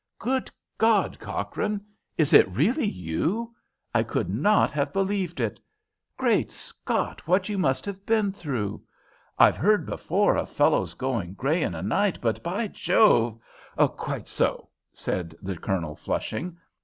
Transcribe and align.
"Good 0.17 0.49
God, 0.79 1.19
Cochrane, 1.19 1.79
is 2.17 2.33
it 2.33 2.49
really 2.49 2.87
you? 2.87 3.53
I 3.93 4.01
could 4.01 4.31
not 4.31 4.71
have 4.71 4.91
believed 4.91 5.39
it. 5.39 5.59
Great 6.17 6.51
Scott, 6.51 7.27
what 7.27 7.49
you 7.49 7.59
must 7.59 7.85
have 7.85 8.03
been 8.03 8.31
through! 8.31 8.81
I've 9.37 9.57
heard 9.57 9.85
before 9.85 10.35
of 10.37 10.49
fellows 10.49 10.95
going 10.95 11.35
grey 11.35 11.61
in 11.61 11.75
a 11.75 11.83
night, 11.83 12.17
but, 12.19 12.41
by 12.41 12.65
Jove" 12.65 13.39
"Quite 13.77 14.27
so," 14.27 14.69
said 14.91 15.35
the 15.39 15.55
Colonel, 15.55 15.95
flushing. 15.95 16.57